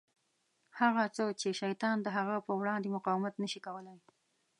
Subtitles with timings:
[0.79, 3.99] هغه څه چې شیطان د هغه په وړاندې مقاومت نه شي کولای.